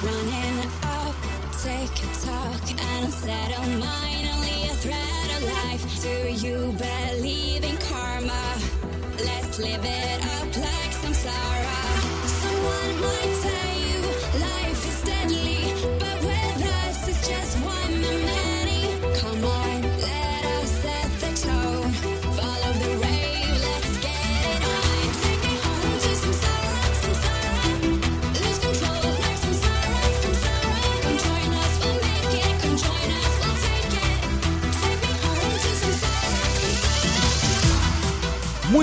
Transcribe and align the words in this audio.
running 0.00 0.70
up. 0.84 1.14
Take 1.62 1.96
a 2.02 2.08
talk 2.24 2.64
and 2.94 3.12
settle 3.12 3.68
mine. 3.78 4.26
Only 4.34 4.68
a 4.70 4.74
thread 4.82 5.28
of 5.36 5.42
life. 5.42 6.02
Do 6.02 6.46
you 6.46 6.72
believe 6.78 7.64
in 7.64 7.76
karma? 7.88 8.42
Let's 9.18 9.58
live 9.58 9.84
it 9.84 10.21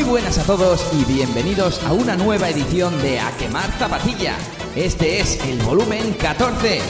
buenas 0.10 0.40
a 0.40 0.44
todos 0.44 0.90
y 0.92 1.06
bienvenidos 1.06 1.84
a 1.84 1.94
una 1.94 2.16
nueva 2.16 2.50
edición 2.50 3.00
de 3.04 3.20
A 3.20 3.30
Quemar 3.38 3.72
Zapatilla. 3.78 4.36
Este 4.76 5.20
es 5.20 5.40
el 5.46 5.62
volumen 5.62 6.14
14. 6.14 6.82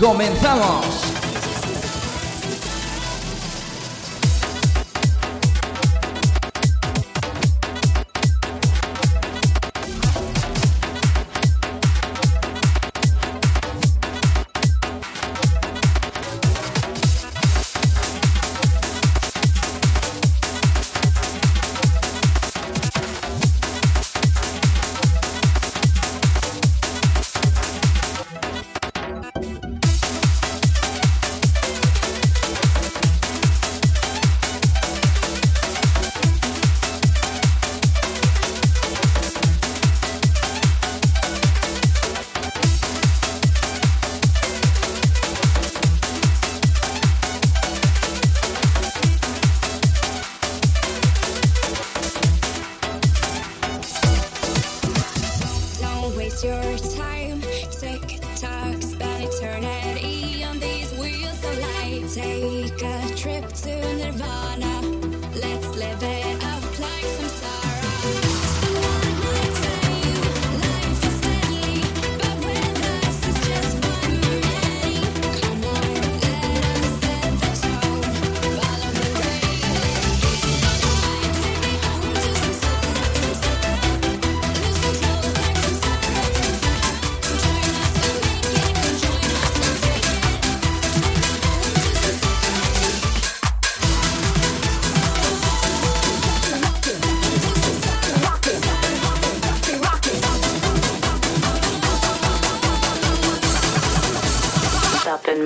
¡Comenzamos! 0.00 1.11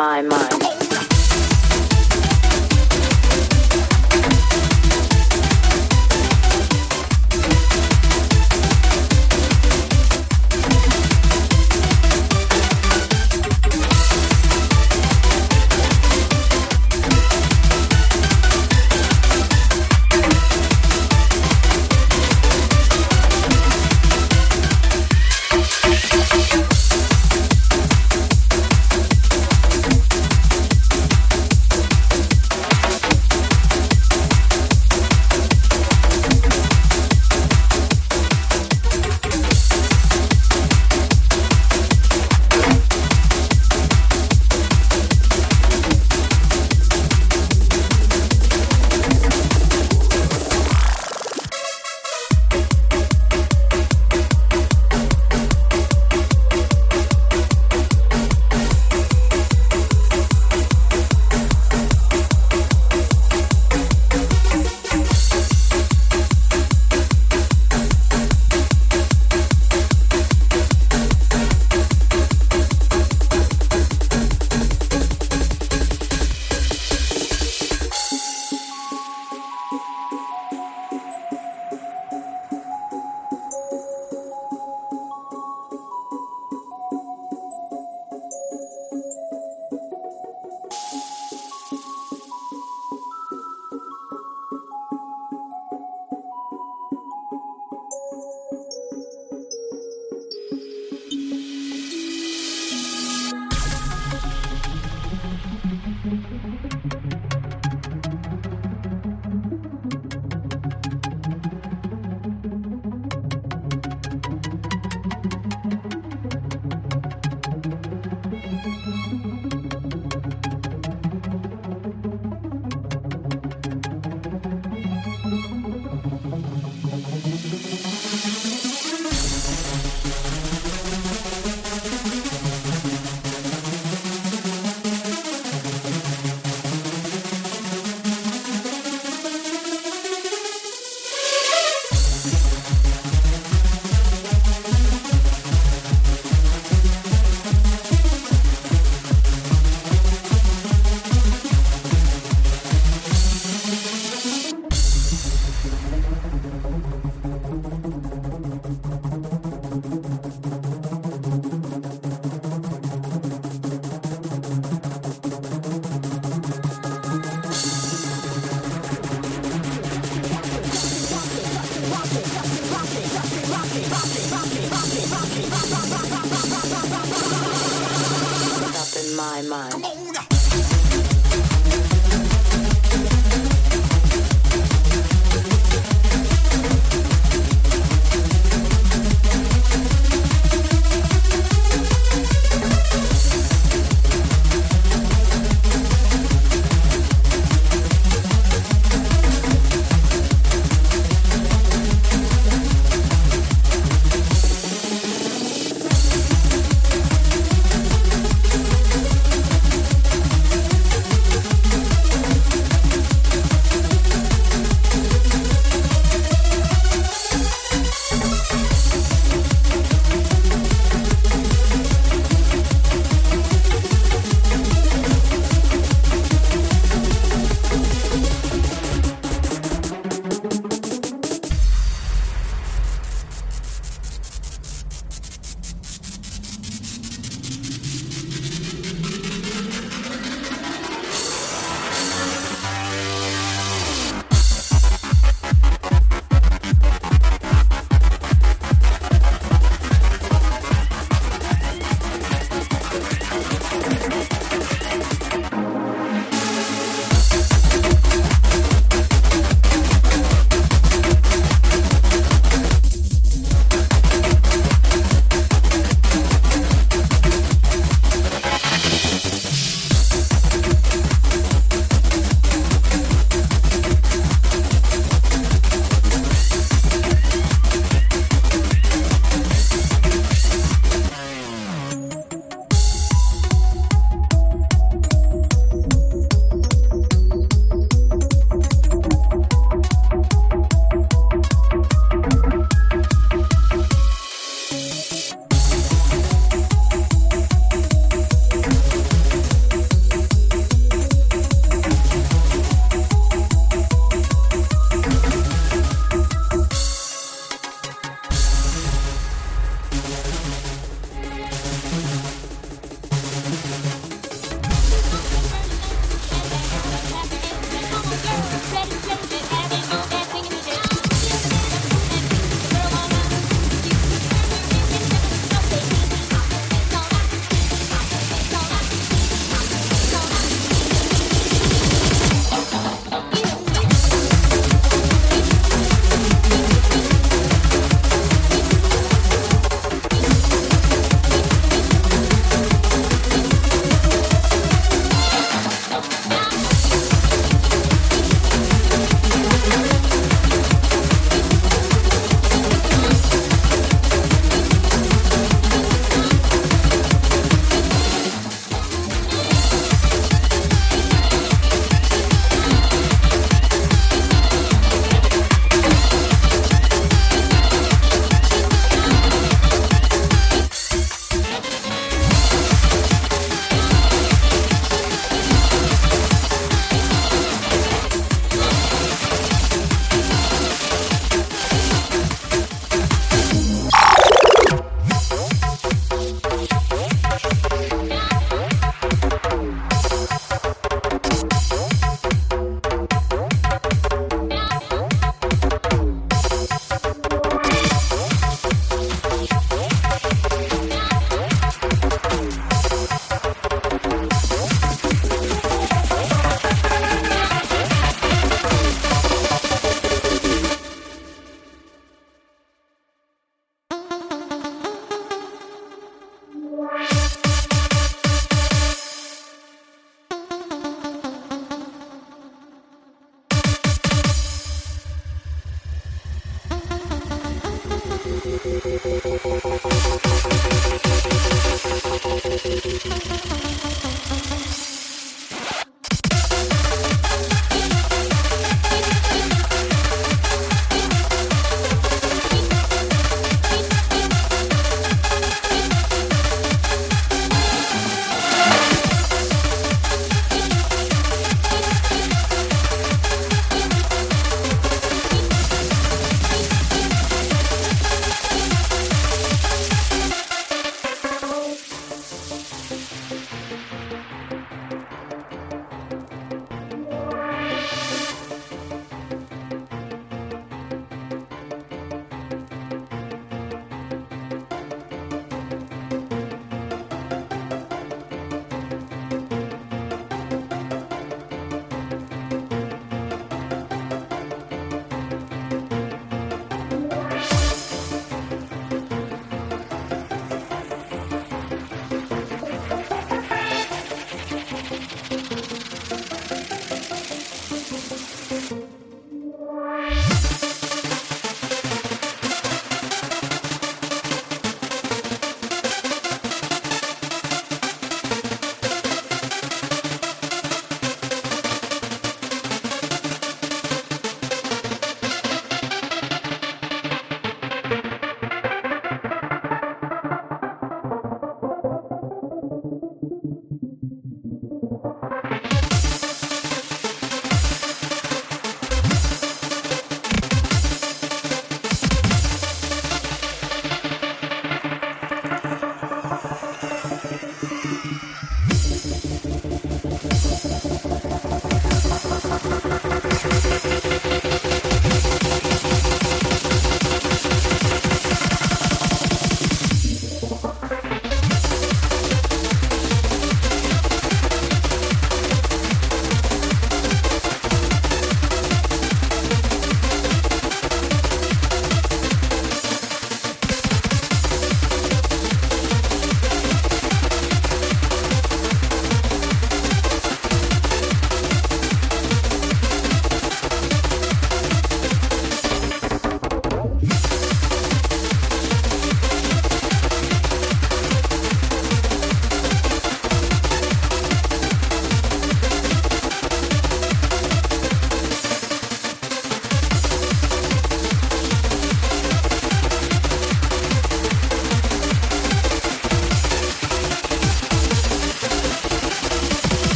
my 0.00 0.22
mind. 0.22 0.59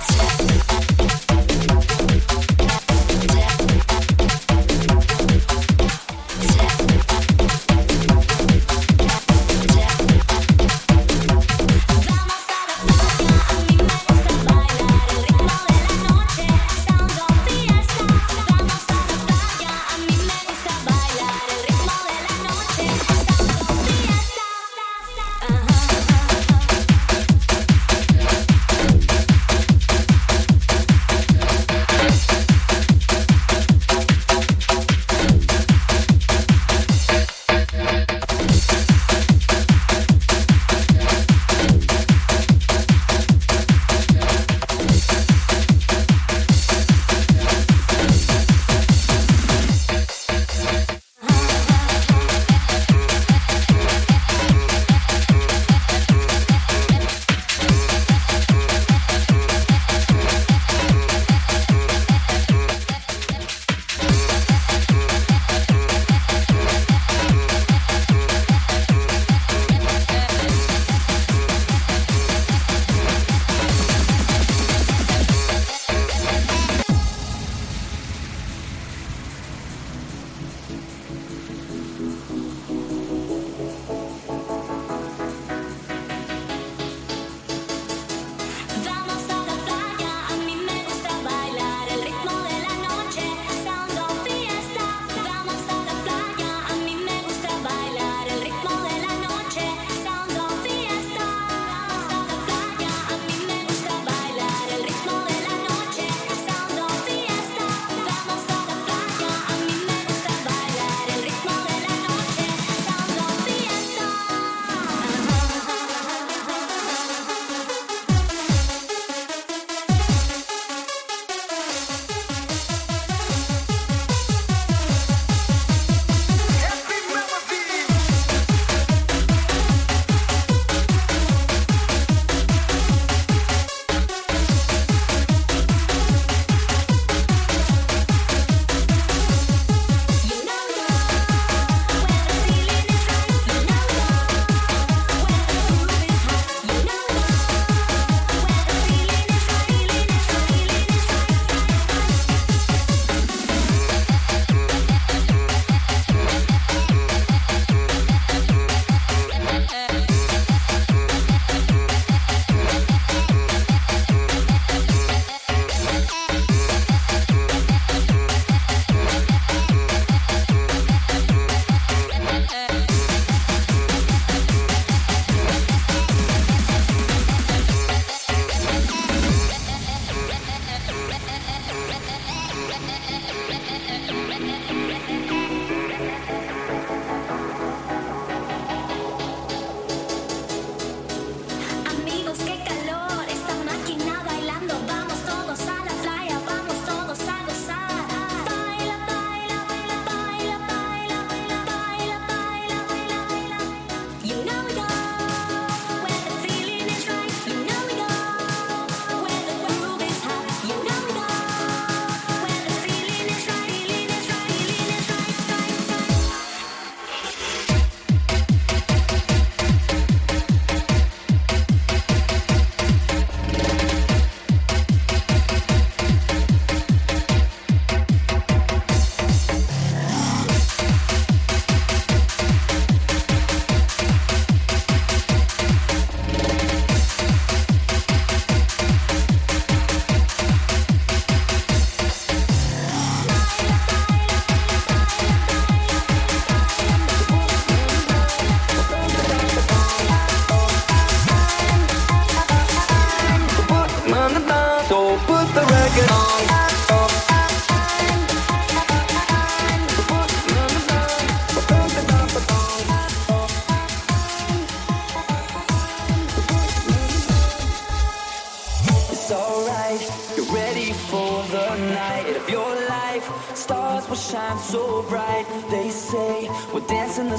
it. 0.00 0.97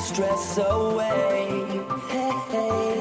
Stress 0.10 0.58
away. 0.58 1.46
Hey, 2.10 2.34
hey. 2.50 2.98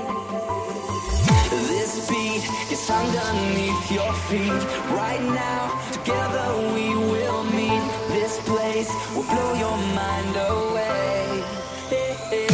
This 1.72 2.06
beat 2.08 2.44
is 2.70 2.90
underneath 2.90 3.90
your 3.90 4.12
feet 4.28 4.62
right 4.92 5.24
now. 5.32 5.72
Together 5.90 6.48
we 6.74 6.86
will 7.12 7.44
meet. 7.56 7.80
This 8.12 8.38
place 8.44 8.90
will 9.14 9.24
blow 9.24 9.52
your 9.64 9.78
mind 9.96 10.34
away. 10.36 11.42
Hey. 11.88 12.44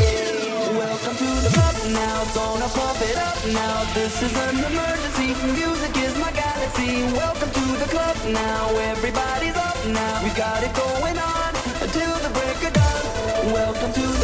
Welcome 0.79 1.17
to 1.23 1.31
the 1.45 1.51
club 1.57 1.77
now. 1.91 2.17
Gonna 2.39 2.69
pump 2.79 3.01
it 3.11 3.19
up 3.19 3.39
now. 3.51 3.77
This 3.99 4.23
is 4.23 4.35
an 4.47 4.57
emergency. 4.71 5.35
Music 5.59 5.95
is 5.99 6.15
my 6.25 6.31
galaxy. 6.31 7.03
Welcome 7.23 7.51
to 7.51 7.67
the 7.83 7.89
club 7.91 8.17
now. 8.31 8.71
Everybody's 8.93 9.57
up 9.57 9.79
now. 9.89 10.23
We 10.23 10.31
got 10.31 10.63
it 10.63 10.73
going 10.75 11.19
on 11.19 11.51
until 11.83 12.15
the 12.23 12.31
break 12.39 12.61
of 12.69 12.73
dawn. 12.73 13.53
Welcome 13.53 13.93
to 13.93 14.24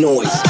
noise. 0.00 0.43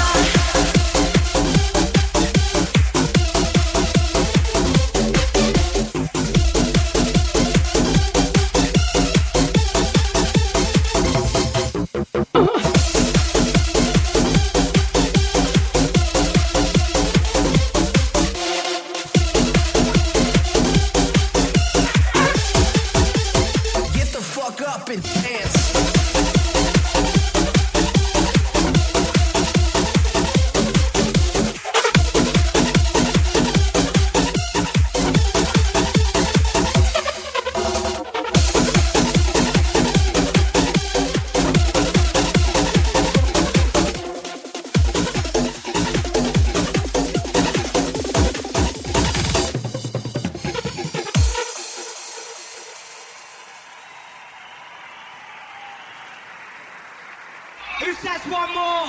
Who 57.81 57.93
says 57.95 58.23
one 58.31 58.55
more? 58.55 58.87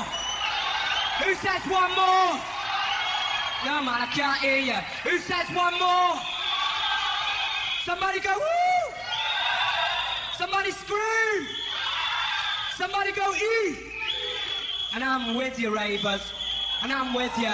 Who 1.23 1.33
says 1.35 1.61
one 1.67 1.89
more? 1.95 2.39
No, 3.65 3.81
man, 3.81 4.01
I 4.01 4.09
can't 4.13 4.39
hear 4.39 4.57
you. 4.57 4.79
Who 5.09 5.17
says 5.17 5.47
one 5.55 5.73
more? 5.79 6.21
Somebody 7.83 8.19
go, 8.19 8.33
woo! 8.37 8.93
Somebody 10.37 10.71
scream! 10.71 11.47
Somebody 12.75 13.11
go, 13.13 13.33
e! 13.33 13.91
And 14.93 15.03
I'm 15.03 15.35
with 15.35 15.59
you, 15.59 15.73
Ravers. 15.75 16.21
And 16.83 16.91
I'm 16.91 17.13
with 17.13 17.35
you. 17.39 17.53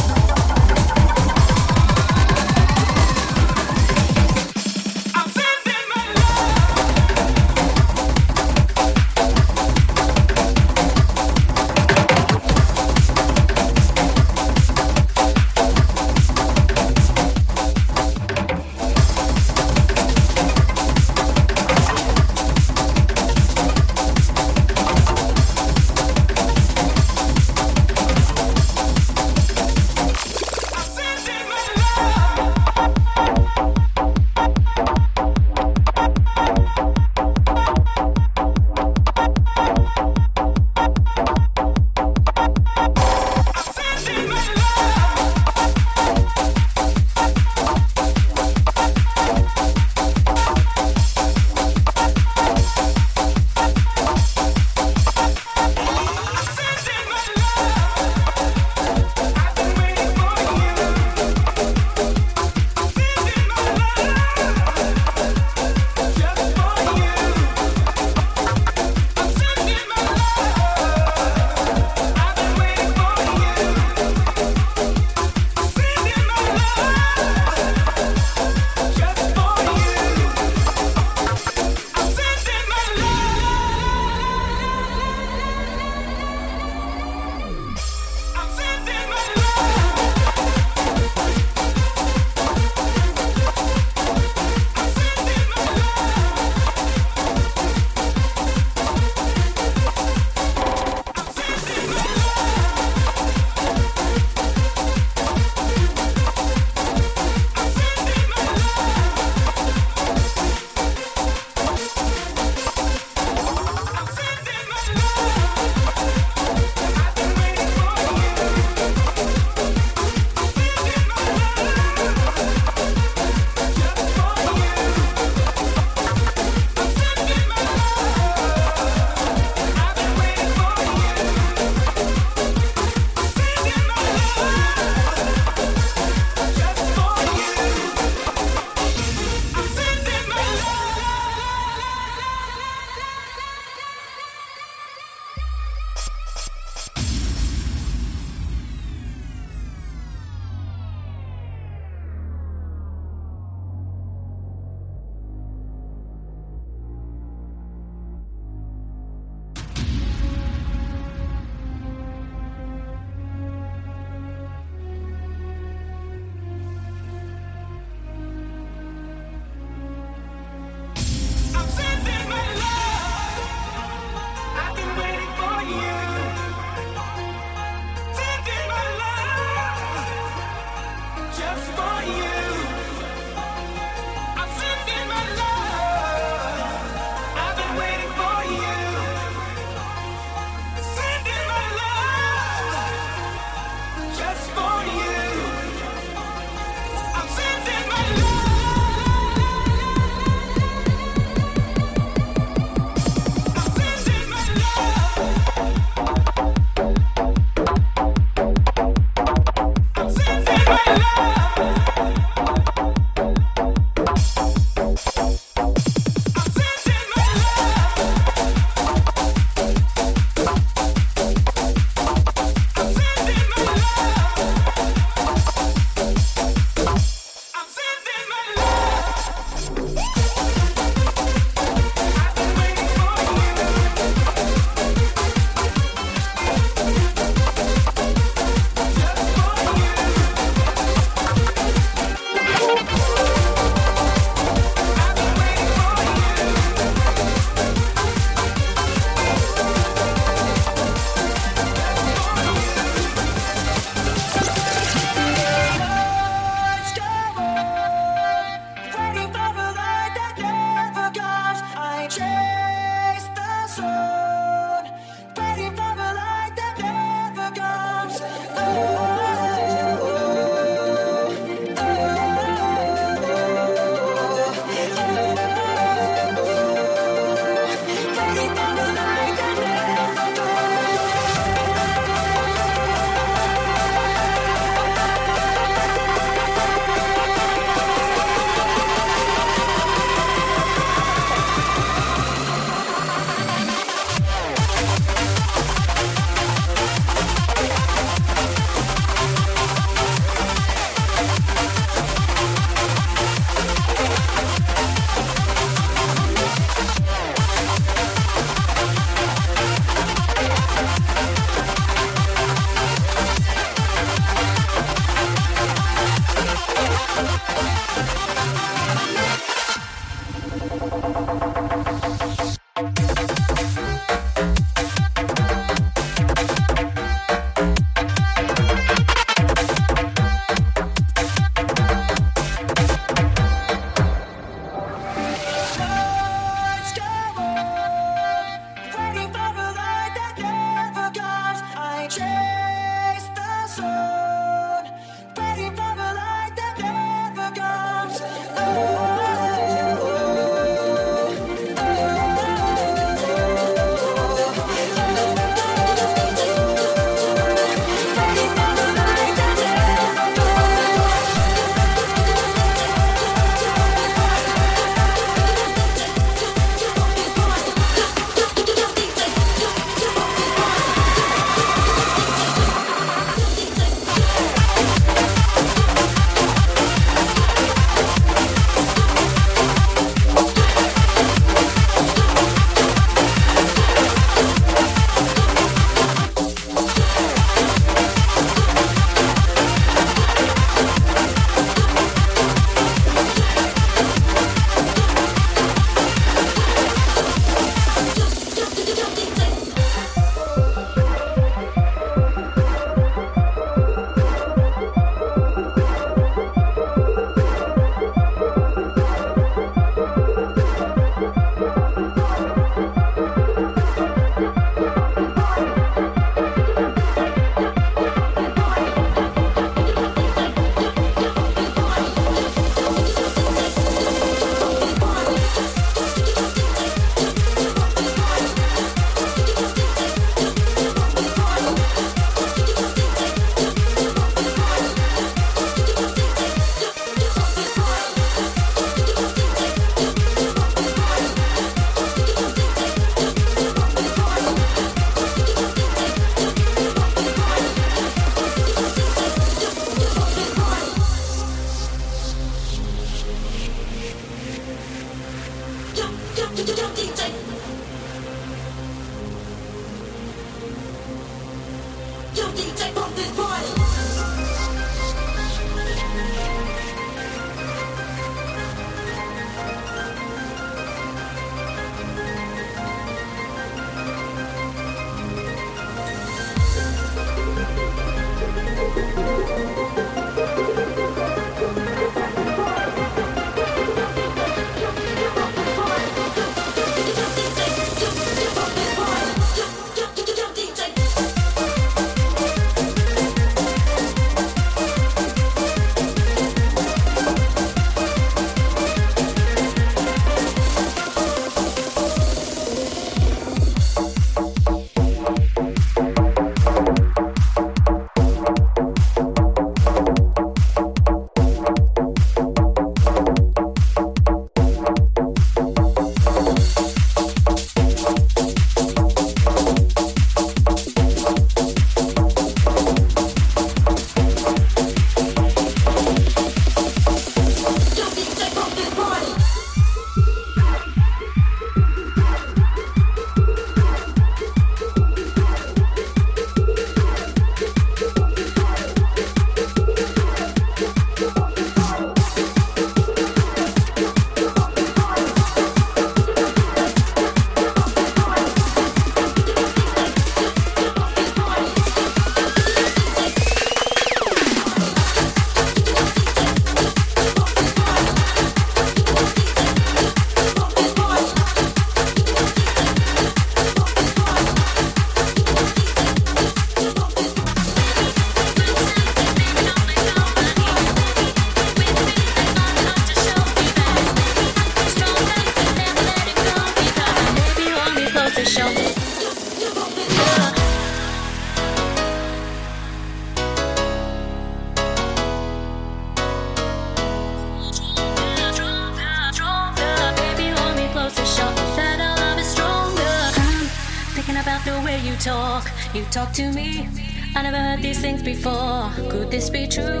things 598.06 598.22
before. 598.22 598.92
Could 599.10 599.32
this 599.32 599.50
be 599.50 599.66
true? 599.66 600.00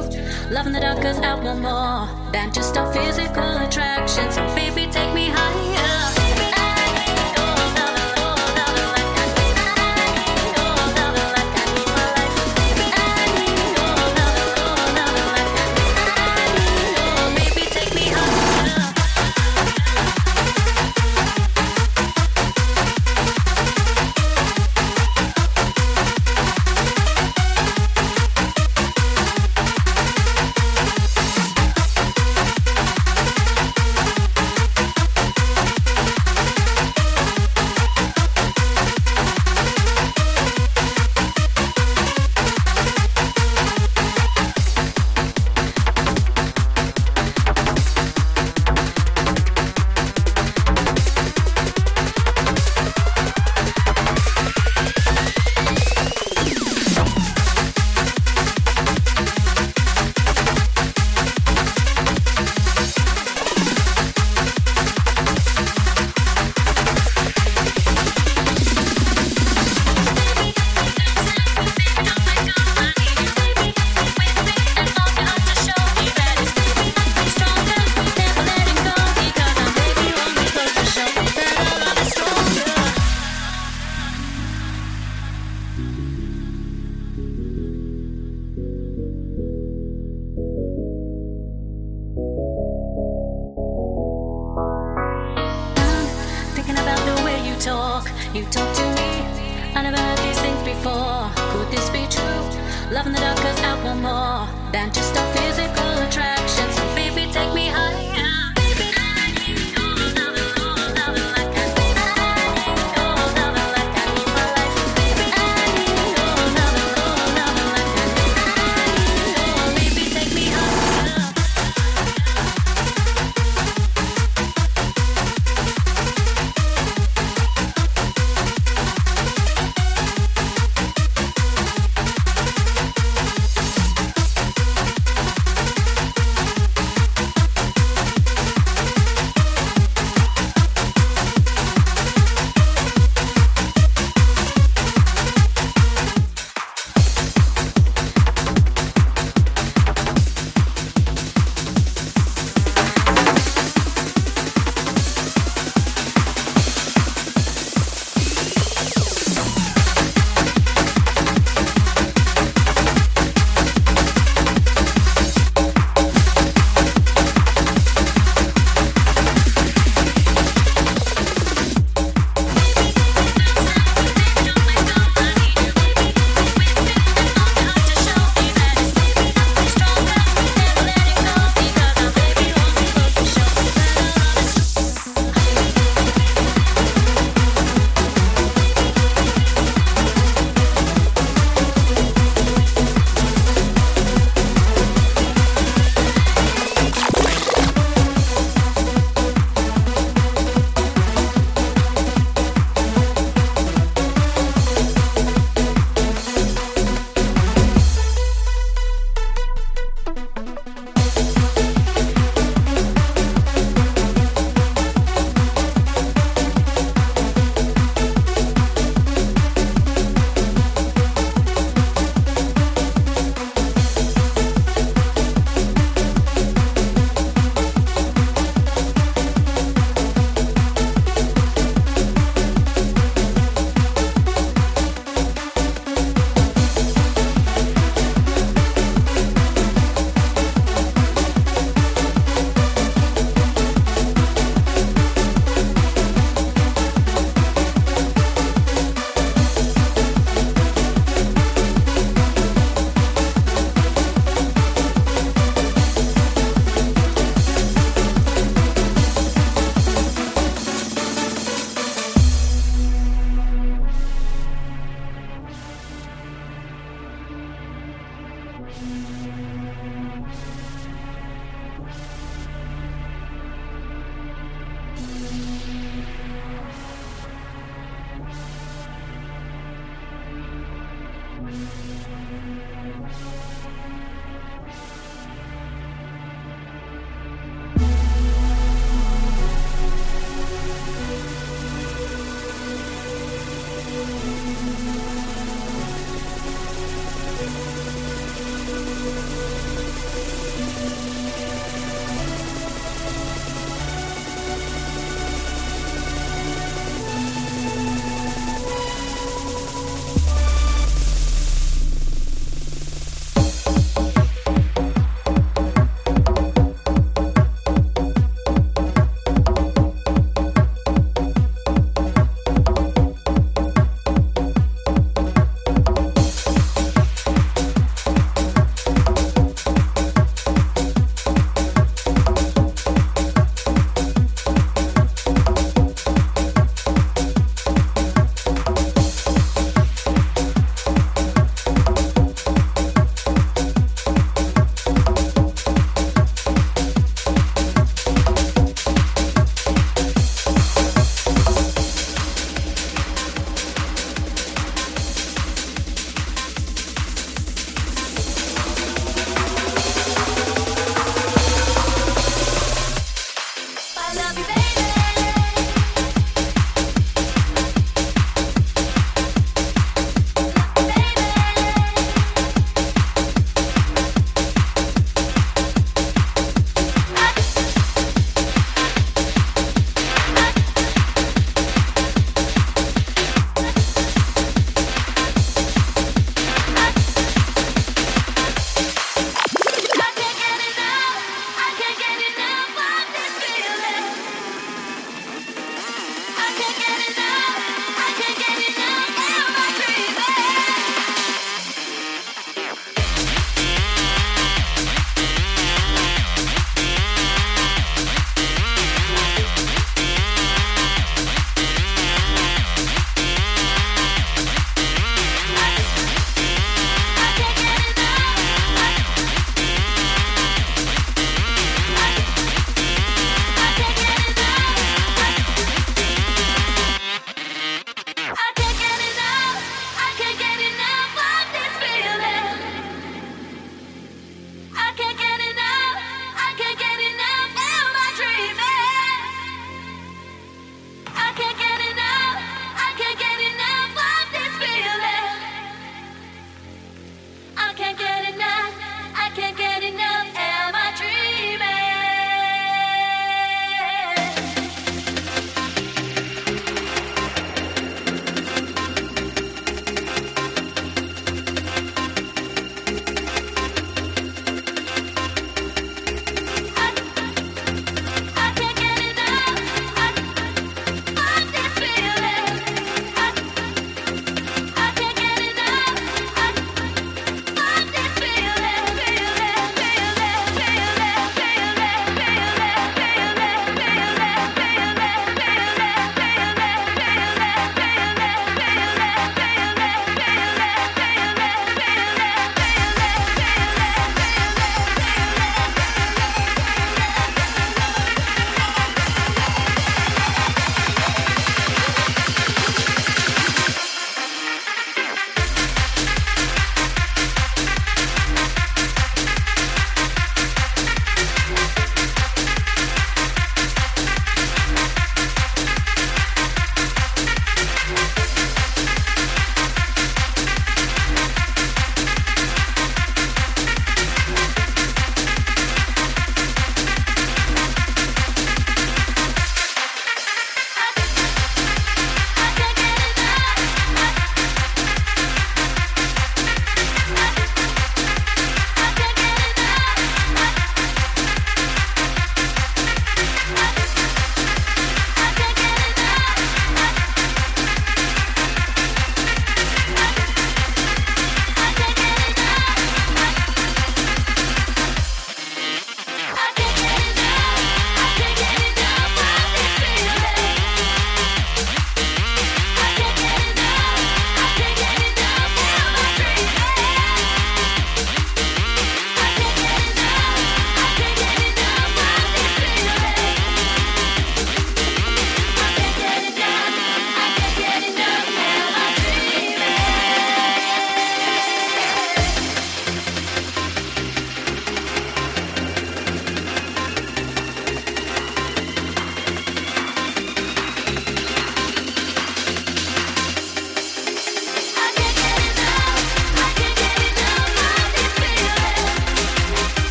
Loving 0.52 0.72
the 0.72 0.80
dark 0.80 1.02
cause 1.02 1.18
I 1.18 1.34
want 1.34 1.60
more 1.60 2.06
than 2.30 2.52
just 2.52 2.76
our 2.76 2.92
physical 2.92 3.56
attraction. 3.66 4.30
So 4.30 4.46
baby, 4.54 4.86
take 4.92 5.12
me 5.12 5.26
higher. 5.28 6.15